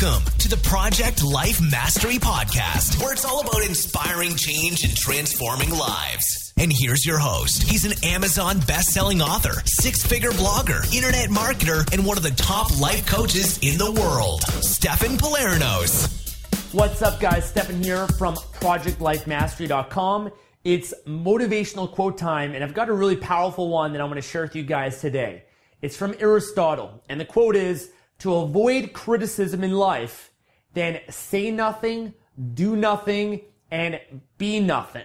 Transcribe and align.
Welcome 0.00 0.24
to 0.38 0.48
the 0.48 0.56
Project 0.56 1.22
Life 1.22 1.60
Mastery 1.70 2.16
Podcast, 2.16 3.00
where 3.00 3.12
it's 3.12 3.24
all 3.24 3.40
about 3.40 3.64
inspiring 3.64 4.34
change 4.34 4.82
and 4.82 4.96
transforming 4.96 5.70
lives. 5.70 6.52
And 6.56 6.72
here's 6.74 7.06
your 7.06 7.18
host. 7.18 7.62
He's 7.62 7.84
an 7.84 7.92
Amazon 8.02 8.58
best-selling 8.66 9.22
author, 9.22 9.62
six-figure 9.66 10.32
blogger, 10.32 10.92
internet 10.92 11.28
marketer, 11.28 11.88
and 11.92 12.04
one 12.04 12.16
of 12.16 12.24
the 12.24 12.32
top 12.32 12.76
life 12.80 13.06
coaches 13.06 13.58
in 13.58 13.78
the 13.78 13.92
world, 13.92 14.42
Stefan 14.64 15.16
Pylarinos. 15.16 16.74
What's 16.74 17.00
up, 17.00 17.20
guys? 17.20 17.48
Stefan 17.48 17.80
here 17.80 18.08
from 18.18 18.34
ProjectLifeMastery.com. 18.34 20.32
It's 20.64 20.92
motivational 21.06 21.92
quote 21.92 22.18
time, 22.18 22.52
and 22.52 22.64
I've 22.64 22.74
got 22.74 22.88
a 22.88 22.92
really 22.92 23.16
powerful 23.16 23.68
one 23.68 23.92
that 23.92 24.00
I'm 24.00 24.08
going 24.08 24.20
to 24.20 24.26
share 24.26 24.42
with 24.42 24.56
you 24.56 24.64
guys 24.64 25.00
today. 25.00 25.44
It's 25.82 25.96
from 25.96 26.16
Aristotle, 26.18 27.00
and 27.08 27.20
the 27.20 27.24
quote 27.24 27.54
is, 27.54 27.90
to 28.18 28.34
avoid 28.34 28.92
criticism 28.92 29.64
in 29.64 29.72
life, 29.72 30.32
then 30.72 31.00
say 31.08 31.50
nothing, 31.50 32.14
do 32.54 32.76
nothing, 32.76 33.42
and 33.70 34.00
be 34.38 34.60
nothing. 34.60 35.04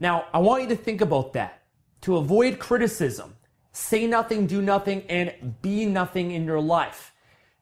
Now, 0.00 0.26
I 0.32 0.38
want 0.38 0.62
you 0.62 0.68
to 0.68 0.76
think 0.76 1.00
about 1.00 1.32
that. 1.32 1.62
To 2.02 2.16
avoid 2.16 2.58
criticism, 2.58 3.34
say 3.72 4.06
nothing, 4.06 4.46
do 4.46 4.62
nothing, 4.62 5.02
and 5.08 5.56
be 5.62 5.84
nothing 5.84 6.30
in 6.30 6.44
your 6.44 6.60
life. 6.60 7.12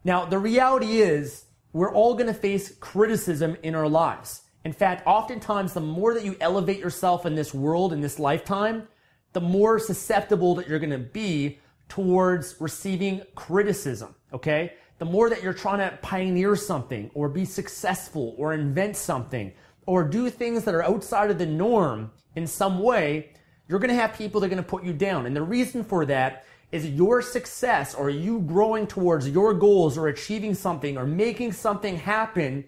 Now, 0.05 0.25
the 0.25 0.39
reality 0.39 1.01
is, 1.01 1.47
we're 1.73 1.93
all 1.93 2.15
going 2.15 2.27
to 2.27 2.35
face 2.35 2.75
criticism 2.81 3.57
in 3.63 3.75
our 3.75 3.89
lives. 3.89 4.43
In 4.65 4.73
fact, 4.73 5.07
oftentimes, 5.07 5.75
the 5.75 5.81
more 5.81 6.15
that 6.15 6.25
you 6.25 6.37
elevate 6.41 6.79
yourself 6.79 7.25
in 7.25 7.35
this 7.35 7.55
world, 7.55 7.93
in 7.93 8.01
this 8.01 8.19
lifetime, 8.19 8.89
the 9.33 9.41
more 9.41 9.79
susceptible 9.79 10.55
that 10.55 10.69
you're 10.69 10.79
going 10.79 10.91
to 10.91 10.99
be 10.99 11.61
towards 11.89 12.57
receiving 12.61 13.23
criticism, 13.35 14.15
okay? 14.33 14.75
The 14.99 15.05
more 15.05 15.29
that 15.31 15.43
you're 15.43 15.53
trying 15.53 15.79
to 15.79 15.97
pioneer 15.99 16.57
something 16.57 17.11
or 17.15 17.29
be 17.29 17.45
successful 17.45 18.35
or 18.39 18.55
invent 18.55 18.97
something 18.97 19.53
or 19.87 20.05
do 20.05 20.31
things 20.31 20.65
that 20.65 20.75
are 20.75 20.83
outside 20.83 21.31
of 21.31 21.39
the 21.39 21.47
norm 21.47 22.11
in 22.35 22.47
some 22.47 22.81
way, 22.81 23.31
you're 23.69 23.79
gonna 23.79 23.95
have 23.95 24.15
people 24.15 24.41
that 24.41 24.47
are 24.47 24.51
gonna 24.51 24.63
put 24.63 24.85
you 24.85 24.93
down. 24.93 25.27
And 25.27 25.37
the 25.37 25.43
reason 25.43 25.85
for 25.85 26.07
that 26.07 26.45
is 26.73 26.89
your 26.89 27.23
success 27.23 27.95
or 27.95 28.11
you 28.11 28.41
growing 28.41 28.87
towards 28.87 29.29
your 29.29 29.55
goals 29.55 29.97
or 29.97 30.09
achieving 30.09 30.55
something 30.55 30.99
or 30.99 31.07
making 31.07 31.53
something 31.53 31.97
happen 31.97 32.65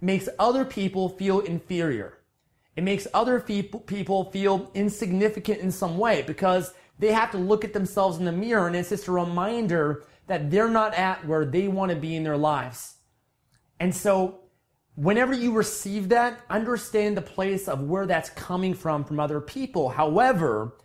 makes 0.00 0.28
other 0.38 0.64
people 0.64 1.08
feel 1.10 1.40
inferior. 1.40 2.18
It 2.74 2.84
makes 2.84 3.06
other 3.12 3.38
people 3.38 4.30
feel 4.30 4.70
insignificant 4.74 5.60
in 5.60 5.70
some 5.70 5.98
way 5.98 6.22
because 6.22 6.72
they 7.02 7.12
have 7.12 7.32
to 7.32 7.38
look 7.38 7.64
at 7.64 7.72
themselves 7.72 8.18
in 8.18 8.24
the 8.24 8.32
mirror 8.32 8.68
and 8.68 8.76
it's 8.76 8.90
just 8.90 9.08
a 9.08 9.12
reminder 9.12 10.04
that 10.28 10.50
they're 10.52 10.70
not 10.70 10.94
at 10.94 11.26
where 11.26 11.44
they 11.44 11.66
want 11.66 11.90
to 11.90 11.96
be 11.96 12.14
in 12.14 12.22
their 12.22 12.36
lives. 12.36 12.94
And 13.80 13.92
so 13.92 14.42
whenever 14.94 15.34
you 15.34 15.52
receive 15.52 16.10
that, 16.10 16.40
understand 16.48 17.16
the 17.16 17.22
place 17.22 17.66
of 17.66 17.82
where 17.82 18.06
that's 18.06 18.30
coming 18.30 18.72
from 18.72 19.02
from 19.04 19.18
other 19.18 19.40
people. 19.40 19.88
However, 19.88 20.76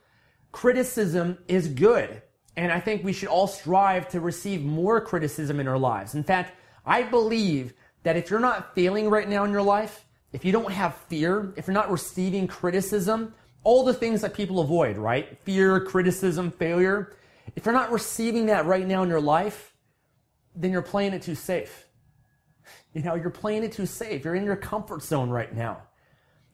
criticism 0.51 1.37
is 1.47 1.67
good. 1.67 2.23
And 2.55 2.71
I 2.71 2.79
think 2.79 3.03
we 3.03 3.13
should 3.13 3.29
all 3.29 3.45
strive 3.45 4.09
to 4.09 4.19
receive 4.19 4.63
more 4.63 4.99
criticism 4.99 5.59
in 5.59 5.67
our 5.67 5.77
lives. 5.77 6.15
In 6.15 6.23
fact, 6.23 6.53
I 6.83 7.03
believe 7.03 7.73
that 8.01 8.17
if 8.17 8.31
you're 8.31 8.39
not 8.39 8.73
failing 8.73 9.09
right 9.09 9.29
now 9.29 9.43
in 9.43 9.51
your 9.51 9.61
life, 9.61 10.03
if 10.33 10.43
you 10.43 10.51
don't 10.51 10.71
have 10.71 10.95
fear, 10.95 11.53
if 11.55 11.67
you're 11.67 11.75
not 11.75 11.91
receiving 11.91 12.47
criticism, 12.47 13.35
all 13.63 13.83
the 13.83 13.93
things 13.93 14.21
that 14.21 14.33
people 14.33 14.59
avoid, 14.59 14.97
right? 14.97 15.37
Fear, 15.43 15.81
criticism, 15.81 16.51
failure. 16.51 17.15
If 17.55 17.65
you're 17.65 17.73
not 17.73 17.91
receiving 17.91 18.45
that 18.47 18.65
right 18.65 18.85
now 18.85 19.03
in 19.03 19.09
your 19.09 19.21
life, 19.21 19.73
then 20.55 20.71
you're 20.71 20.81
playing 20.81 21.13
it 21.13 21.21
too 21.21 21.35
safe. 21.35 21.85
You 22.93 23.03
know, 23.03 23.15
you're 23.15 23.29
playing 23.29 23.63
it 23.63 23.71
too 23.71 23.85
safe. 23.85 24.25
You're 24.25 24.35
in 24.35 24.45
your 24.45 24.55
comfort 24.55 25.03
zone 25.03 25.29
right 25.29 25.53
now. 25.53 25.83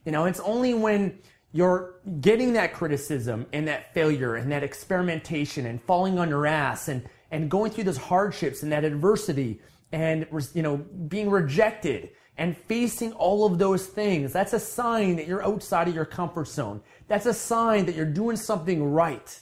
You 0.06 0.12
know, 0.12 0.26
it's 0.26 0.40
only 0.42 0.74
when 0.74 1.20
you're 1.54 1.96
getting 2.20 2.54
that 2.54 2.74
criticism 2.74 3.46
and 3.54 3.68
that 3.68 3.94
failure 3.94 4.36
and 4.36 4.52
that 4.52 4.64
experimentation 4.64 5.68
and 5.68 5.82
falling 5.82 6.20
on 6.20 6.28
your 6.28 6.46
ass 6.48 6.88
and, 6.88 7.08
and 7.32 7.50
going 7.50 7.72
through 7.72 7.86
those 7.86 7.98
hardships 7.98 8.64
and 8.64 8.72
that 8.72 8.84
adversity 8.84 9.62
and, 9.92 10.28
you 10.54 10.64
know, 10.64 10.78
being 11.08 11.30
rejected 11.30 12.10
and 12.38 12.58
facing 12.58 13.14
all 13.14 13.46
of 13.46 13.60
those 13.60 13.86
things, 13.86 14.34
that's 14.34 14.54
a 14.54 14.60
sign 14.60 15.16
that 15.18 15.28
you're 15.28 15.46
outside 15.46 15.88
of 15.88 15.96
your 15.96 16.06
comfort 16.06 16.48
zone. 16.48 16.82
That's 17.08 17.26
a 17.26 17.34
sign 17.34 17.86
that 17.86 17.96
you're 17.96 18.06
doing 18.06 18.38
something 18.38 18.84
right. 18.84 19.40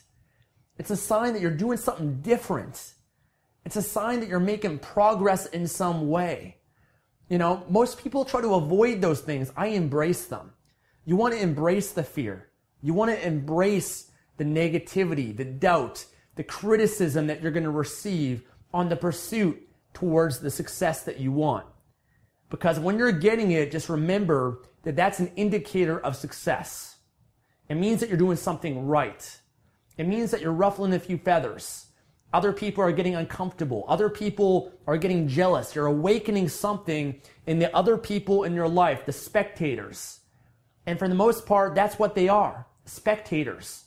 It's 0.77 0.91
a 0.91 0.97
sign 0.97 1.33
that 1.33 1.41
you're 1.41 1.51
doing 1.51 1.77
something 1.77 2.21
different. 2.21 2.93
It's 3.65 3.75
a 3.75 3.81
sign 3.81 4.19
that 4.19 4.29
you're 4.29 4.39
making 4.39 4.79
progress 4.79 5.45
in 5.45 5.67
some 5.67 6.09
way. 6.09 6.57
You 7.29 7.37
know, 7.37 7.63
most 7.69 8.01
people 8.03 8.25
try 8.25 8.41
to 8.41 8.55
avoid 8.55 8.99
those 8.99 9.21
things. 9.21 9.51
I 9.55 9.67
embrace 9.67 10.25
them. 10.25 10.51
You 11.05 11.15
want 11.15 11.33
to 11.33 11.41
embrace 11.41 11.91
the 11.91 12.03
fear. 12.03 12.49
You 12.81 12.93
want 12.93 13.11
to 13.11 13.25
embrace 13.25 14.11
the 14.37 14.43
negativity, 14.43 15.35
the 15.35 15.45
doubt, 15.45 16.05
the 16.35 16.43
criticism 16.43 17.27
that 17.27 17.41
you're 17.41 17.51
going 17.51 17.63
to 17.63 17.69
receive 17.69 18.43
on 18.73 18.89
the 18.89 18.95
pursuit 18.95 19.67
towards 19.93 20.39
the 20.39 20.49
success 20.49 21.03
that 21.03 21.19
you 21.19 21.31
want. 21.31 21.65
Because 22.51 22.79
when 22.79 22.99
you're 22.99 23.13
getting 23.13 23.51
it, 23.51 23.71
just 23.71 23.89
remember 23.89 24.59
that 24.83 24.95
that's 24.95 25.19
an 25.19 25.31
indicator 25.35 25.99
of 25.99 26.15
success. 26.15 26.97
It 27.69 27.75
means 27.75 28.01
that 28.01 28.09
you're 28.09 28.17
doing 28.17 28.37
something 28.37 28.85
right. 28.85 29.39
It 29.97 30.05
means 30.05 30.31
that 30.31 30.41
you're 30.41 30.51
ruffling 30.51 30.93
a 30.93 30.99
few 30.99 31.17
feathers. 31.17 31.87
Other 32.33 32.51
people 32.51 32.83
are 32.83 32.91
getting 32.91 33.15
uncomfortable. 33.15 33.85
Other 33.87 34.09
people 34.09 34.71
are 34.85 34.97
getting 34.97 35.27
jealous. 35.27 35.73
You're 35.73 35.85
awakening 35.85 36.49
something 36.49 37.21
in 37.47 37.59
the 37.59 37.73
other 37.75 37.97
people 37.97 38.43
in 38.43 38.53
your 38.53 38.67
life, 38.67 39.05
the 39.05 39.13
spectators. 39.13 40.19
And 40.85 40.99
for 40.99 41.07
the 41.07 41.15
most 41.15 41.45
part, 41.45 41.73
that's 41.73 41.97
what 41.97 42.15
they 42.15 42.27
are 42.29 42.67
spectators. 42.83 43.85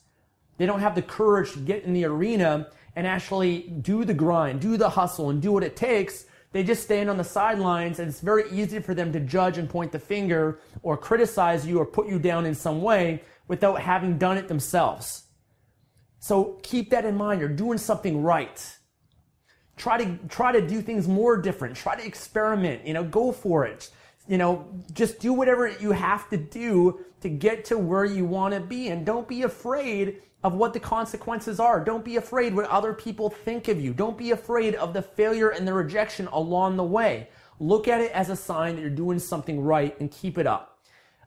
They 0.56 0.64
don't 0.64 0.80
have 0.80 0.94
the 0.94 1.02
courage 1.02 1.52
to 1.52 1.58
get 1.58 1.84
in 1.84 1.92
the 1.92 2.04
arena 2.06 2.68
and 2.96 3.06
actually 3.06 3.62
do 3.82 4.04
the 4.04 4.14
grind, 4.14 4.60
do 4.60 4.76
the 4.78 4.88
hustle, 4.88 5.28
and 5.28 5.42
do 5.42 5.52
what 5.52 5.64
it 5.64 5.76
takes 5.76 6.24
they 6.54 6.62
just 6.62 6.84
stand 6.84 7.10
on 7.10 7.16
the 7.16 7.24
sidelines 7.24 7.98
and 7.98 8.08
it's 8.08 8.20
very 8.20 8.48
easy 8.52 8.78
for 8.78 8.94
them 8.94 9.12
to 9.12 9.18
judge 9.18 9.58
and 9.58 9.68
point 9.68 9.90
the 9.90 9.98
finger 9.98 10.60
or 10.84 10.96
criticize 10.96 11.66
you 11.66 11.80
or 11.80 11.84
put 11.84 12.06
you 12.06 12.16
down 12.16 12.46
in 12.46 12.54
some 12.54 12.80
way 12.80 13.24
without 13.48 13.80
having 13.80 14.18
done 14.18 14.38
it 14.38 14.46
themselves. 14.46 15.24
So 16.20 16.60
keep 16.62 16.90
that 16.90 17.04
in 17.04 17.16
mind. 17.16 17.40
You're 17.40 17.48
doing 17.48 17.76
something 17.76 18.22
right. 18.22 18.64
Try 19.76 20.04
to 20.04 20.16
try 20.28 20.52
to 20.52 20.64
do 20.64 20.80
things 20.80 21.08
more 21.08 21.36
different. 21.36 21.74
Try 21.74 21.96
to 21.96 22.06
experiment, 22.06 22.86
you 22.86 22.94
know, 22.94 23.02
go 23.02 23.32
for 23.32 23.66
it. 23.66 23.90
You 24.28 24.38
know, 24.38 24.64
just 24.92 25.18
do 25.18 25.32
whatever 25.32 25.66
you 25.66 25.90
have 25.90 26.30
to 26.30 26.36
do 26.36 27.04
to 27.22 27.28
get 27.28 27.64
to 27.64 27.78
where 27.78 28.04
you 28.04 28.24
want 28.24 28.54
to 28.54 28.60
be 28.60 28.90
and 28.90 29.04
don't 29.04 29.26
be 29.26 29.42
afraid 29.42 30.22
of 30.44 30.52
what 30.52 30.74
the 30.74 30.80
consequences 30.80 31.58
are. 31.58 31.82
Don't 31.82 32.04
be 32.04 32.16
afraid 32.16 32.54
what 32.54 32.66
other 32.66 32.92
people 32.92 33.30
think 33.30 33.66
of 33.68 33.80
you. 33.80 33.94
Don't 33.94 34.16
be 34.16 34.30
afraid 34.30 34.74
of 34.74 34.92
the 34.92 35.00
failure 35.00 35.48
and 35.48 35.66
the 35.66 35.72
rejection 35.72 36.28
along 36.28 36.76
the 36.76 36.84
way. 36.84 37.28
Look 37.58 37.88
at 37.88 38.02
it 38.02 38.12
as 38.12 38.28
a 38.28 38.36
sign 38.36 38.76
that 38.76 38.82
you're 38.82 38.90
doing 38.90 39.18
something 39.18 39.62
right 39.62 39.98
and 39.98 40.10
keep 40.10 40.36
it 40.36 40.46
up. 40.46 40.78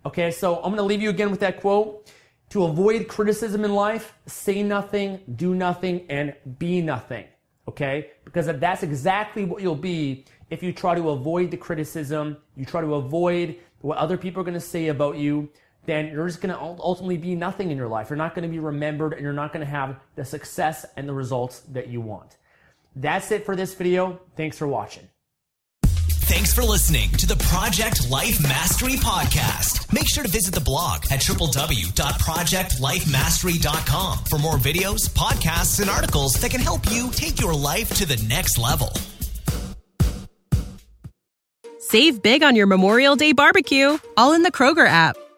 Okay, 0.05 0.29
so 0.29 0.57
I'm 0.57 0.69
going 0.69 0.75
to 0.77 0.83
leave 0.83 1.01
you 1.01 1.09
again 1.09 1.31
with 1.31 1.39
that 1.41 1.59
quote. 1.59 2.11
To 2.51 2.63
avoid 2.63 3.09
criticism 3.09 3.65
in 3.65 3.73
life, 3.73 4.13
say 4.25 4.63
nothing, 4.63 5.19
do 5.35 5.53
nothing, 5.53 6.05
and 6.09 6.33
be 6.59 6.81
nothing. 6.81 7.25
Okay? 7.67 8.11
Because 8.23 8.45
that's 8.45 8.83
exactly 8.83 9.43
what 9.43 9.61
you'll 9.61 9.75
be 9.75 10.23
if 10.49 10.63
you 10.63 10.71
try 10.71 10.95
to 10.95 11.09
avoid 11.09 11.51
the 11.51 11.57
criticism, 11.57 12.37
you 12.55 12.63
try 12.65 12.79
to 12.79 12.95
avoid 12.95 13.57
what 13.81 13.97
other 13.97 14.15
people 14.15 14.41
are 14.41 14.45
going 14.45 14.53
to 14.53 14.61
say 14.61 14.87
about 14.87 15.17
you 15.17 15.49
then 15.87 16.09
you're 16.09 16.27
just 16.27 16.41
going 16.41 16.53
to 16.53 16.61
ultimately 16.61 17.17
be 17.17 17.33
nothing 17.33 17.71
in 17.71 17.77
your 17.77 17.87
life. 17.87 18.11
You're 18.11 18.17
not 18.17 18.35
going 18.35 18.43
to 18.43 18.49
be 18.49 18.59
remembered 18.59 19.13
and 19.13 19.23
you're 19.23 19.33
not 19.33 19.51
going 19.53 19.65
to 19.65 19.71
have 19.71 19.99
the 20.15 20.25
success 20.25 20.85
and 20.95 21.09
the 21.09 21.13
results 21.13 21.61
that 21.61 21.87
you 21.87 22.01
want. 22.01 22.37
That's 22.95 23.31
it 23.31 23.43
for 23.45 23.55
this 23.55 23.73
video. 23.73 24.19
Thanks 24.35 24.55
for 24.57 24.67
watching. 24.67 25.07
Thanks 25.81 26.53
for 26.53 26.61
listening 26.61 27.09
to 27.11 27.25
the 27.25 27.37
Project 27.37 28.09
Life 28.09 28.43
Mastery 28.43 28.95
Podcast. 28.95 29.93
Make 29.93 30.09
sure 30.09 30.25
to 30.25 30.29
visit 30.29 30.53
the 30.53 30.59
blog 30.59 31.05
at 31.09 31.21
www.projectlifemastery.com 31.21 34.17
for 34.25 34.37
more 34.37 34.57
videos, 34.57 35.09
podcasts, 35.09 35.79
and 35.79 35.89
articles 35.89 36.33
that 36.33 36.51
can 36.51 36.59
help 36.59 36.81
you 36.91 37.09
take 37.11 37.39
your 37.39 37.55
life 37.55 37.95
to 37.95 38.05
the 38.05 38.21
next 38.27 38.57
level. 38.57 38.91
Save 41.79 42.21
big 42.21 42.43
on 42.43 42.57
your 42.57 42.67
Memorial 42.67 43.15
Day 43.15 43.31
barbecue, 43.31 43.97
all 44.17 44.33
in 44.33 44.43
the 44.43 44.51
Kroger 44.51 44.85
app. 44.85 45.15